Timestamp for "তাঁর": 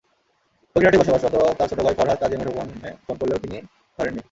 1.57-1.67